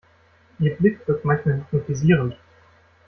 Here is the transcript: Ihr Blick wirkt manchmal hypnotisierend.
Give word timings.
Ihr 0.57 0.75
Blick 0.77 1.07
wirkt 1.07 1.25
manchmal 1.25 1.57
hypnotisierend. 1.59 2.35